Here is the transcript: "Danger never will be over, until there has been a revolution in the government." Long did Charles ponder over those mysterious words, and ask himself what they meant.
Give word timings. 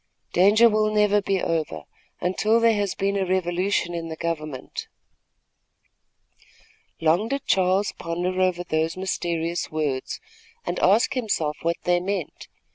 "Danger 0.33 0.67
never 0.89 1.13
will 1.17 1.21
be 1.21 1.39
over, 1.43 1.83
until 2.19 2.59
there 2.59 2.73
has 2.73 2.95
been 2.95 3.15
a 3.17 3.23
revolution 3.23 3.93
in 3.93 4.07
the 4.07 4.15
government." 4.15 4.87
Long 6.99 7.27
did 7.27 7.45
Charles 7.45 7.91
ponder 7.91 8.41
over 8.41 8.63
those 8.63 8.97
mysterious 8.97 9.69
words, 9.69 10.19
and 10.65 10.79
ask 10.79 11.13
himself 11.13 11.57
what 11.61 11.77
they 11.83 11.99
meant. 11.99 12.47